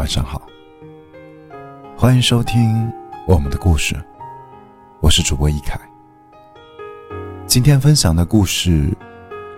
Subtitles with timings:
[0.00, 0.40] 晚上好，
[1.94, 2.90] 欢迎收听
[3.26, 3.94] 我们的故事，
[5.02, 5.78] 我是主播一凯。
[7.46, 8.96] 今天分享的故事，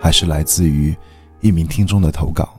[0.00, 0.92] 还是来自于
[1.42, 2.58] 一名听众的投稿。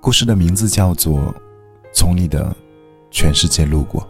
[0.00, 1.20] 故事的名字叫做
[1.94, 2.52] 《从你的
[3.08, 4.02] 全世界路过》。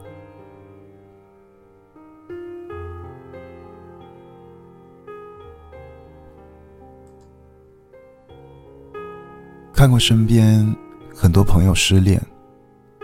[9.74, 10.74] 看过身边
[11.20, 12.22] 很多朋友失恋，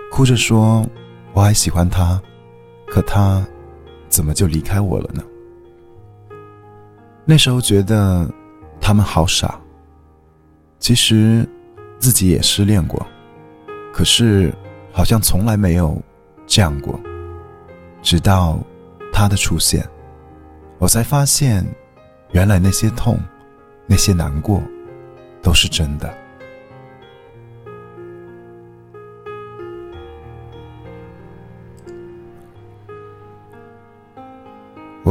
[0.09, 0.89] 哭着说
[1.33, 2.23] 我还喜欢他，
[2.87, 3.45] 可他
[4.09, 5.21] 怎么就离开我了呢？
[7.25, 8.31] 那时候觉得
[8.81, 9.61] 他们好傻。
[10.79, 11.45] 其实
[11.99, 13.05] 自己也失恋过，
[13.93, 14.55] 可是
[14.93, 16.01] 好像从来没有
[16.47, 17.01] 这样过。
[18.01, 18.61] 直到
[19.13, 19.85] 他的出现，
[20.79, 21.67] 我才发现，
[22.31, 23.19] 原来那些痛，
[23.89, 24.63] 那些难过，
[25.43, 26.17] 都是真的。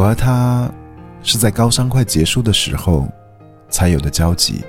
[0.04, 0.70] 我和他
[1.22, 3.08] 是在高三快结束的时候
[3.70, 4.62] 才有的交集。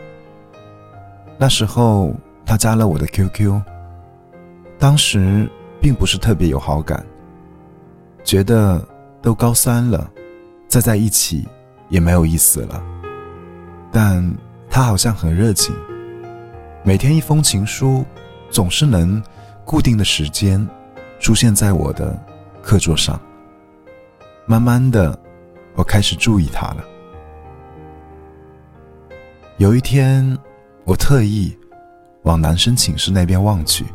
[1.37, 2.15] 那时候
[2.47, 3.61] 他加了我的 QQ，
[4.79, 5.51] 当时
[5.83, 7.05] 并不是特别有好感，
[8.23, 8.81] 觉得
[9.21, 10.09] 都高三了，
[10.69, 11.49] 再在一起
[11.89, 12.81] 也没有意思了。
[13.91, 14.25] 但
[14.71, 15.75] 他好像很热情，
[16.85, 18.05] 每天一封情书，
[18.51, 19.21] 总是能
[19.65, 20.65] 固定的时间
[21.19, 22.17] 出现在我的
[22.63, 23.21] 课桌上。
[24.47, 25.19] 慢慢的，
[25.75, 26.85] 我开始注意他了。
[29.57, 30.37] 有一天，
[30.85, 31.57] 我特意
[32.25, 33.87] 往男生寝室那边望去，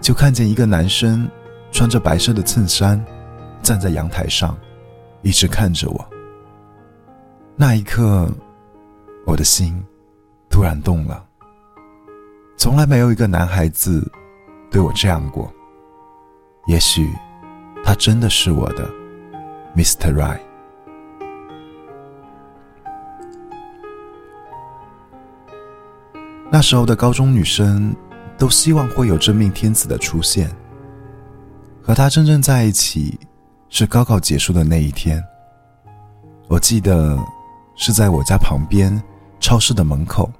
[0.00, 1.28] 就看见一个男生
[1.72, 3.04] 穿着白色的衬衫，
[3.60, 4.56] 站在阳台上，
[5.22, 6.08] 一直看着我。
[7.56, 8.30] 那一刻，
[9.26, 9.82] 我的心
[10.48, 11.24] 突然动了。
[12.56, 14.08] 从来没有一个男孩子
[14.70, 15.52] 对我这样过。
[16.68, 17.12] 也许，
[17.84, 18.88] 他真的是我的。
[19.76, 20.14] Mr.
[20.14, 20.40] Right。
[26.50, 27.94] 那时候的高中女生
[28.38, 30.50] 都希望会有真命天子的出现。
[31.82, 33.18] 和他真正在一起，
[33.68, 35.22] 是高考结束的那一天。
[36.48, 37.18] 我记得
[37.76, 39.00] 是在我家旁边
[39.38, 40.30] 超市的门口。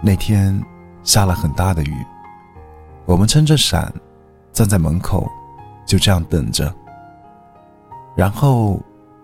[0.00, 0.62] 那天
[1.02, 1.92] 下了很大的雨，
[3.04, 3.92] 我们撑着伞
[4.52, 5.28] 站在门口，
[5.84, 6.72] 就这样等着。
[8.18, 8.80] 然后，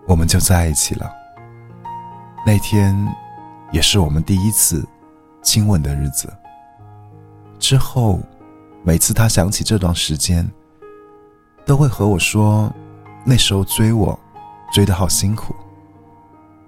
[0.07, 1.11] 我们就在一起了。
[2.45, 2.95] 那天，
[3.69, 4.87] 也是我们第一次
[5.43, 6.33] 亲吻的日子。
[7.59, 8.21] 之后，
[8.83, 10.49] 每次他想起这段时间，
[11.65, 12.71] 都会和我说，
[13.25, 14.17] 那时候追我，
[14.71, 15.53] 追得好辛苦。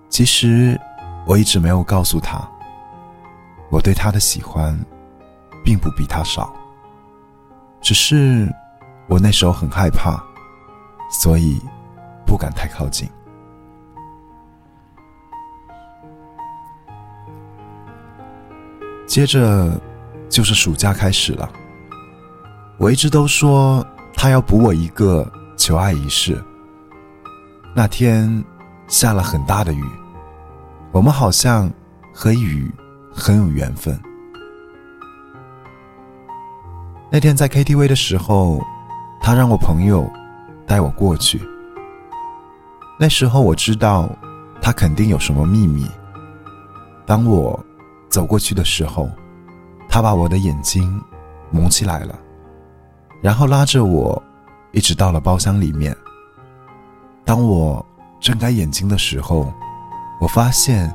[0.09, 0.78] 其实，
[1.26, 2.46] 我一直没有告诉他，
[3.70, 4.78] 我对他的喜欢，
[5.64, 6.54] 并不比他少。
[7.80, 8.54] 只是，
[9.08, 10.22] 我那时候很害怕，
[11.09, 11.58] 所以。
[12.28, 13.10] 不敢太靠近。
[19.08, 19.72] 接着
[20.30, 21.50] 就是暑假开始了，
[22.78, 23.84] 我一直都说
[24.14, 26.40] 他要补我一个求爱仪式。
[27.74, 28.44] 那天
[28.88, 29.84] 下了很大的雨，
[30.92, 31.72] 我们好像
[32.14, 32.70] 和雨
[33.12, 33.98] 很有缘分。
[37.09, 38.62] 那天在 KTV 的时候，
[39.22, 40.12] 他让我朋友
[40.68, 41.42] 带我过去。
[43.00, 44.09] 那时候我知道，
[44.59, 45.88] 他肯定有什么秘密。
[47.06, 47.63] 当我
[48.09, 49.08] 走过去的时候，
[49.88, 51.00] 他把我的眼睛
[51.52, 52.18] 蒙起来了，
[53.22, 54.22] 然后拉着我，
[54.72, 55.96] 一直到了包厢里面。
[57.24, 57.85] 当我
[58.19, 59.53] 睁开眼睛的时候，
[60.19, 60.91] 我发现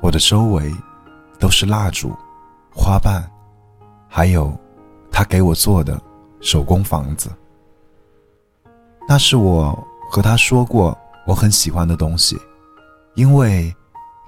[0.00, 0.74] 我的周围
[1.38, 2.12] 都是蜡烛、
[2.74, 3.22] 花瓣，
[4.08, 4.52] 还有
[5.08, 6.02] 他给我做的
[6.40, 7.30] 手工房子。
[9.06, 9.72] 那是我
[10.10, 10.98] 和他说过。
[11.26, 12.38] 我很喜欢的东西，
[13.14, 13.74] 因为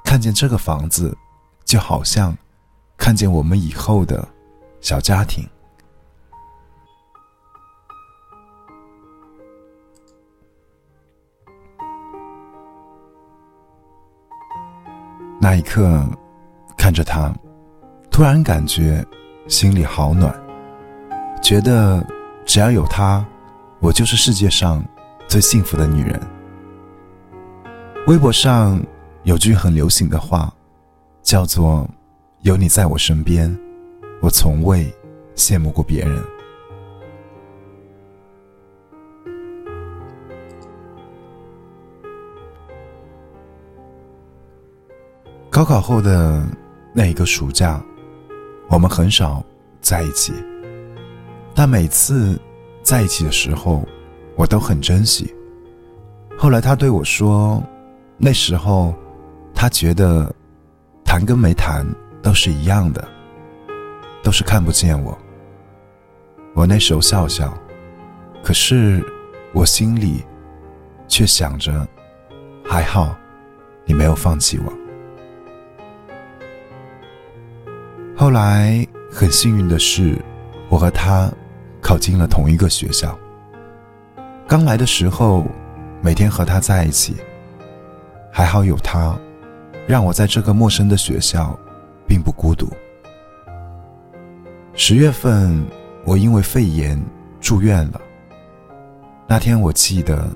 [0.04, 1.16] 看见这个房子，
[1.64, 2.36] 就好像
[2.96, 4.26] 看见我们以后的
[4.80, 5.44] 小家庭。
[15.38, 16.04] 那一刻，
[16.78, 17.32] 看着他，
[18.10, 19.06] 突然感觉
[19.46, 20.34] 心里好暖，
[21.42, 22.04] 觉得
[22.44, 23.24] 只要有他，
[23.80, 24.82] 我就是世界上
[25.28, 26.35] 最幸福的女人。
[28.06, 28.80] 微博上
[29.24, 30.54] 有句很流行的话，
[31.22, 31.84] 叫做
[32.42, 33.52] “有你在我身边，
[34.22, 34.86] 我从未
[35.34, 36.22] 羡慕过别人”。
[45.50, 46.46] 高考后的
[46.92, 47.82] 那一个暑假，
[48.68, 49.44] 我们很少
[49.80, 50.32] 在一起，
[51.56, 52.40] 但每次
[52.84, 53.84] 在一起的时候，
[54.36, 55.34] 我都很珍惜。
[56.38, 57.60] 后来他对我说，
[58.18, 58.94] 那时候
[59.54, 60.34] 他觉得
[61.04, 61.86] 谈跟没谈
[62.22, 63.06] 都是一样的，
[64.22, 65.16] 都是看不见我。
[66.54, 67.52] 我那时候笑笑，
[68.42, 69.04] 可是
[69.52, 70.24] 我心里
[71.06, 71.86] 却想着，
[72.64, 73.14] 还好
[73.84, 74.72] 你没有放弃我。
[78.16, 80.18] 后来很幸运的是，
[80.70, 81.30] 我和他
[81.82, 83.16] 考进了同一个学校。
[84.48, 85.44] 刚来的时候，
[86.00, 87.16] 每天和他在一起，
[88.36, 89.18] 还好有他，
[89.86, 91.58] 让我在这个陌生的学校
[92.06, 92.68] 并不孤独。
[94.74, 95.64] 十月份，
[96.04, 97.02] 我因为肺炎
[97.40, 98.00] 住院了。
[99.26, 100.28] 那天我记得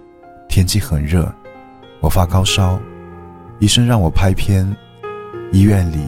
[0.49, 1.31] 天气很热，
[2.00, 2.81] 我发高烧，
[3.58, 4.67] 医生让我拍片，
[5.52, 6.06] 医院里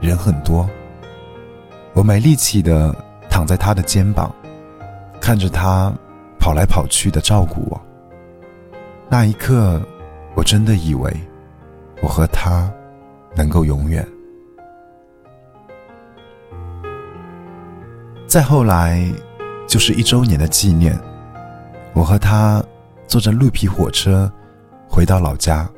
[0.00, 0.70] 人很多。
[1.92, 2.94] 我没力气的
[3.28, 4.32] 躺在他的肩膀，
[5.20, 5.92] 看着他
[6.38, 7.82] 跑来跑去的照顾我。
[9.08, 9.82] 那一刻，
[10.36, 11.12] 我真的以为
[12.02, 12.70] 我和他
[13.34, 14.06] 能够永远。
[18.26, 19.00] 再后来，
[19.66, 20.98] 就是一周年的纪念，
[21.92, 22.62] 我和他
[23.06, 24.30] 坐着绿皮火车
[24.88, 25.68] 回到老家，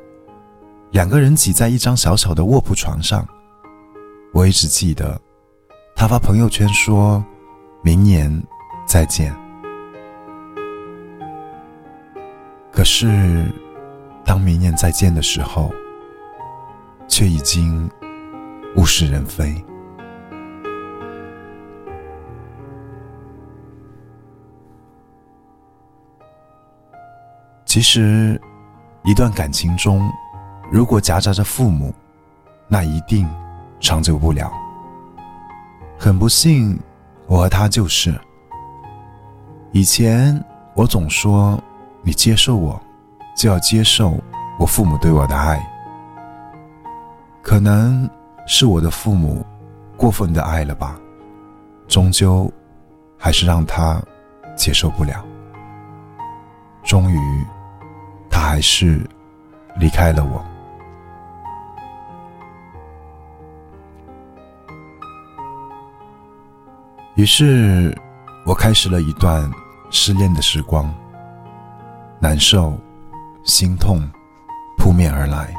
[0.91, 3.27] 两个人挤在一张小小的卧铺床上。
[4.33, 5.19] 我一直记得。
[5.97, 7.23] 他发朋友圈说
[7.81, 8.43] ：“明年
[8.85, 9.33] 再见。”
[12.69, 13.45] 可是，
[14.25, 15.73] 当明年再见的时候，
[17.07, 17.89] 却已经
[18.75, 19.63] 物是人非。
[27.65, 28.39] 其实，
[29.03, 30.09] 一段感情中，
[30.71, 31.93] 如果夹杂着父母，
[32.69, 33.27] 那一定
[33.81, 34.49] 长久不了。
[35.97, 36.79] 很不幸，
[37.27, 38.17] 我和他就是。
[39.71, 40.41] 以前
[40.73, 41.61] 我总说，
[42.01, 42.81] 你接受我，
[43.35, 44.17] 就要接受
[44.57, 45.74] 我父母对我的爱。
[47.45, 48.09] 可能
[48.47, 49.45] 是我的父母
[49.95, 50.99] 过分的爱了吧，
[51.87, 52.51] 终究
[53.19, 54.01] 还是让他
[54.57, 55.23] 接受不了。
[56.83, 57.45] 终于，
[58.31, 59.07] 他还是
[59.77, 60.43] 离开了我。
[67.13, 67.95] 于是，
[68.43, 69.47] 我开始了一段
[69.91, 70.91] 失恋的时光。
[72.17, 72.75] 难受、
[73.43, 74.01] 心痛
[74.79, 75.53] 扑面而来，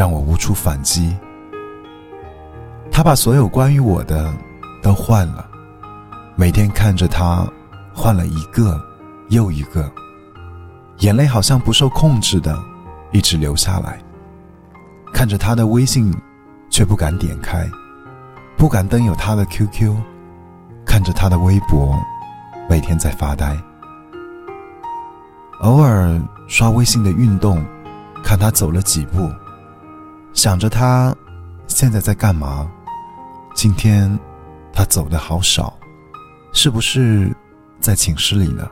[0.00, 1.14] 让我无处反击。
[2.90, 4.32] 他把所有关于我的
[4.82, 5.46] 都换了，
[6.36, 7.46] 每天看着他
[7.92, 8.80] 换了一个
[9.28, 9.92] 又一个，
[11.00, 12.58] 眼泪好像不受控制的
[13.12, 14.00] 一直流下来。
[15.12, 16.10] 看着他的微信，
[16.70, 17.68] 却不敢点开，
[18.56, 19.94] 不敢登有他的 QQ。
[20.86, 21.94] 看着他的微博，
[22.70, 23.54] 每天在发呆。
[25.60, 26.18] 偶尔
[26.48, 27.62] 刷微信的运动，
[28.24, 29.30] 看他走了几步，
[30.32, 31.14] 想着他
[31.66, 32.70] 现在在干嘛。
[33.54, 34.18] 今天
[34.72, 35.76] 他走的好少，
[36.52, 37.34] 是不是
[37.80, 38.70] 在寝室里呢？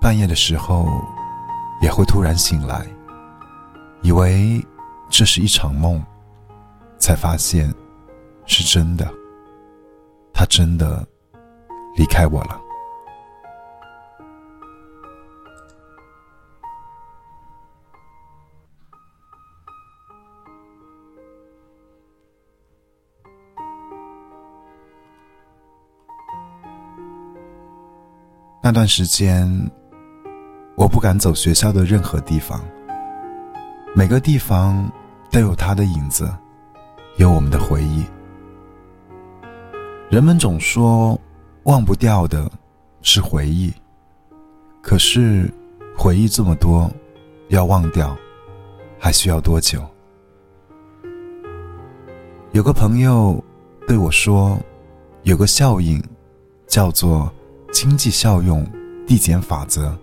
[0.00, 0.86] 半夜的时候，
[1.80, 2.86] 也会突然醒来，
[4.02, 4.64] 以为
[5.08, 6.04] 这是一场梦，
[6.98, 7.74] 才发现
[8.44, 9.10] 是真的。
[10.32, 11.06] 他真的
[11.96, 12.60] 离开我了。
[28.66, 29.46] 那段时间，
[30.74, 32.64] 我不敢走学校的任何地方，
[33.94, 34.90] 每个地方
[35.30, 36.34] 都有他的影子，
[37.18, 38.06] 有我们的回忆。
[40.08, 41.20] 人们总说，
[41.64, 42.50] 忘不掉的
[43.02, 43.70] 是回忆。
[44.80, 45.52] 可是，
[45.94, 46.90] 回忆这么多，
[47.48, 48.16] 要忘掉，
[48.98, 49.78] 还需要多久？
[52.52, 53.44] 有个朋友
[53.86, 54.58] 对我说，
[55.24, 56.02] 有个效应，
[56.66, 57.30] 叫做
[57.74, 58.64] 经济效用
[59.04, 59.94] 递减法则。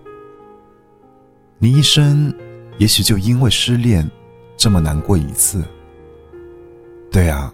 [1.58, 2.32] 你一生，
[2.76, 4.08] 也许就因为失恋，
[4.58, 5.64] 这么难过一次。
[7.10, 7.50] 对啊，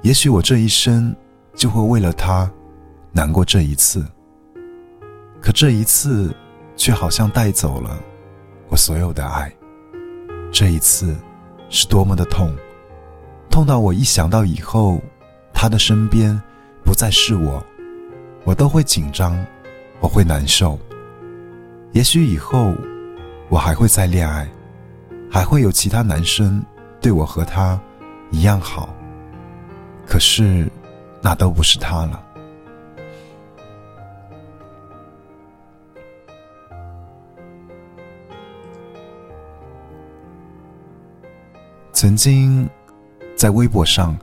[0.00, 1.14] 也许我这一生。
[1.52, 2.50] 就会为了他
[3.12, 4.06] 难过这一次，
[5.42, 6.34] 可这一次
[6.74, 8.00] 却好像带走了
[8.68, 9.52] 我所有的爱。
[10.50, 11.14] 这一次
[11.68, 12.56] 是多么的痛，
[13.50, 15.02] 痛到我一想到以后
[15.52, 16.40] 他的身边
[16.82, 17.62] 不再是我，
[18.44, 19.36] 我都会紧张
[20.00, 20.78] 我会难受。
[21.92, 22.74] 也许以后
[23.48, 24.48] 我还会再恋爱
[25.30, 26.64] 还会有其他男生
[27.00, 27.80] 对我和他
[28.30, 28.94] 一样好
[30.06, 30.70] 可是
[31.20, 32.24] 那都不是他了。
[41.92, 42.66] 曾经
[43.36, 44.16] 在微博上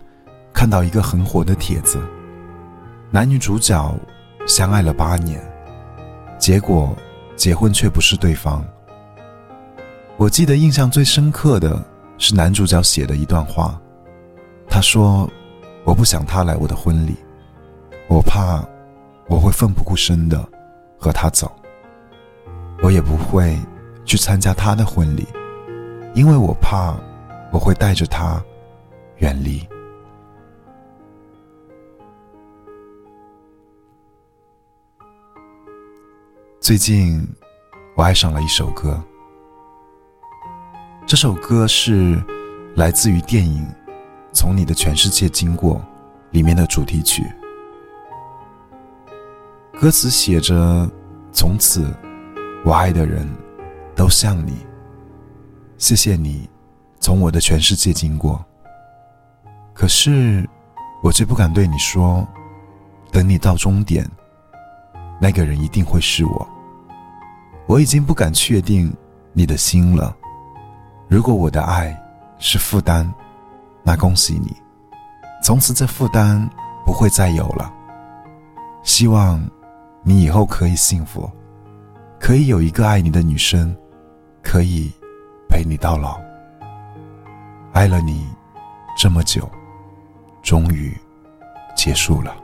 [0.51, 2.01] 看到一个很火的帖子
[3.09, 3.95] 男女主角
[4.45, 5.41] 相爱了八年，
[6.37, 6.95] 结果
[7.35, 8.63] 结婚却不是对方。
[10.17, 11.83] 我记得印象最深刻的
[12.17, 13.79] 是男主角写的一段话，
[14.69, 15.29] 他说
[15.85, 17.15] ：“我不想他来我的婚礼，
[18.07, 18.63] 我怕
[19.27, 20.43] 我会奋不顾身的
[20.99, 21.51] 和他走，
[22.81, 23.57] 我也不会
[24.05, 25.27] 去参加他的婚礼，
[26.13, 26.95] 因为我怕。”
[27.49, 28.43] 我会带着他
[29.19, 29.65] 远离。
[36.67, 37.25] 最近，
[37.95, 39.01] 我爱上了一首歌。
[41.05, 42.21] 这首歌是
[42.75, 43.65] 来自于电影
[44.33, 45.75] 《从你的全世界经过》
[46.31, 47.25] 里面的主题曲。
[49.79, 50.91] 歌词写着
[51.31, 51.89] ：“从此，
[52.65, 53.25] 我爱的人
[53.95, 54.57] 都像你。
[55.77, 56.49] 谢谢你。”
[56.99, 58.45] 从我的全世界经过，
[59.73, 60.45] 可是
[61.01, 62.27] 我却不敢对你说，
[63.09, 64.05] 等你到终点，
[65.21, 66.45] 那个人一定会是我。
[67.67, 68.91] 我已经不敢确定
[69.33, 70.15] 你的心了。
[71.07, 71.95] 如果我的爱
[72.39, 73.11] 是负担，
[73.83, 74.55] 那恭喜你，
[75.43, 76.49] 从此这负担
[76.85, 77.73] 不会再有了。
[78.83, 79.41] 希望
[80.01, 81.29] 你以后可以幸福，
[82.19, 83.75] 可以有一个爱你的女生，
[84.41, 84.91] 可以
[85.49, 86.19] 陪你到老。
[87.73, 88.27] 爱了你
[88.97, 89.49] 这么久，
[90.41, 90.95] 终于
[91.75, 92.35] 结束了。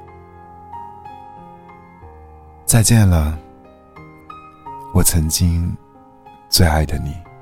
[2.66, 3.38] 再见了，
[4.94, 5.76] 我曾经
[6.50, 7.33] 最爱的你。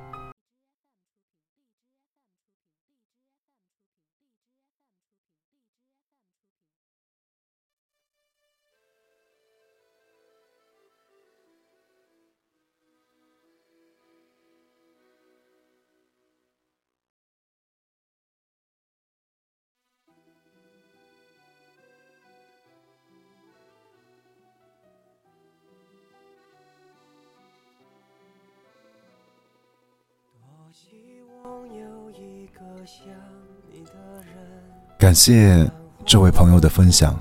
[35.02, 35.68] 感谢
[36.06, 37.20] 这位朋友的分享。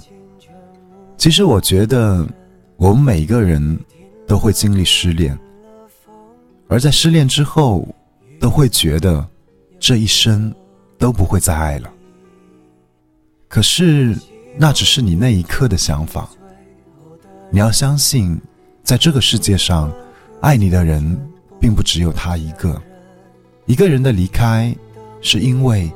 [1.16, 2.28] 其实我觉得，
[2.76, 3.80] 我们每一个人
[4.28, 5.36] 都会经历失恋，
[6.68, 7.88] 而在失恋之后，
[8.38, 9.26] 都会觉得
[9.78, 10.54] 这一生
[10.98, 11.90] 都不会再爱了。
[13.48, 14.14] 可是，
[14.58, 16.28] 那只是你那一刻的想法。
[17.48, 18.38] 你要相信，
[18.84, 19.90] 在这个世界上，
[20.42, 21.18] 爱你的人
[21.58, 22.78] 并不只有他一个。
[23.64, 24.76] 一个人的离开，
[25.22, 25.90] 是因为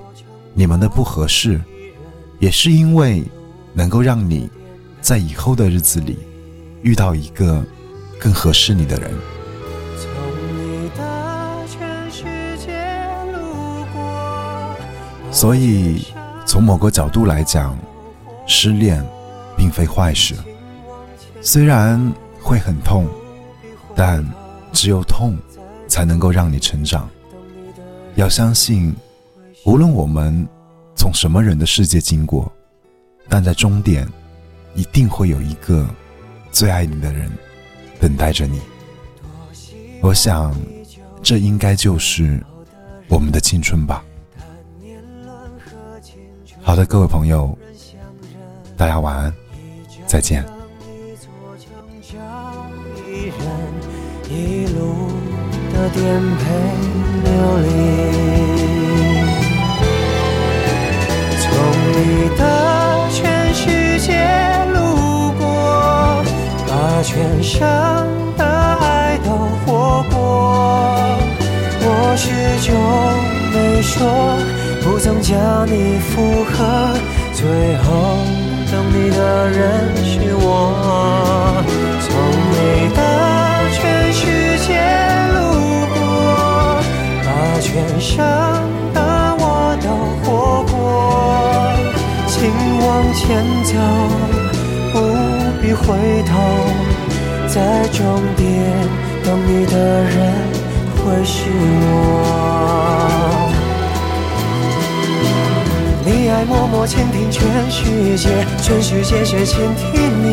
[0.54, 1.60] 你们的不合适，
[2.38, 3.24] 也是因为
[3.72, 4.48] 能够让你
[5.00, 6.18] 在以后的日子里
[6.82, 7.64] 遇到一个
[8.18, 9.10] 更合适你的人。
[15.30, 16.06] 所以，
[16.46, 17.76] 从某个角度来讲，
[18.46, 19.04] 失恋
[19.56, 20.34] 并非坏事。
[21.40, 23.08] 虽然会很痛，
[23.96, 24.24] 但
[24.72, 25.36] 只有痛
[25.88, 27.08] 才能够让你成长。
[28.14, 28.94] 要相信，
[29.64, 30.46] 无论我们
[31.04, 32.50] 从什么人的世界经过，
[33.28, 34.08] 但在终点，
[34.74, 35.86] 一定会有一个
[36.50, 37.30] 最爱你的人
[38.00, 38.58] 等待着你。
[40.00, 40.56] 我想，
[41.22, 42.42] 这应该就是
[43.06, 44.02] 我们的青春吧。
[46.62, 47.54] 好的，各位朋友，
[48.74, 49.34] 大家晚安，
[50.06, 50.42] 再见。
[57.24, 58.13] 流离，
[61.96, 62.42] 你的
[63.12, 64.12] 全世界
[64.72, 66.24] 路过，
[66.66, 67.56] 把全生
[68.36, 69.30] 的爱都
[69.64, 70.16] 活过。
[71.86, 71.86] 我
[72.16, 72.26] 始
[72.66, 72.74] 终
[73.52, 73.94] 没说，
[74.82, 76.58] 不曾将你附和，
[77.32, 77.46] 最
[77.78, 78.18] 后
[78.72, 80.03] 等你的人
[95.74, 96.32] 回头，
[97.48, 98.46] 在终点
[99.24, 100.14] 等你的人
[100.96, 101.92] 会是我。
[106.06, 109.84] 你爱默默倾听全世界，全世界却倾听
[110.22, 110.28] 你，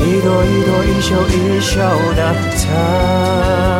[0.00, 1.80] 一朵一朵，一首一首
[2.16, 3.79] 的曾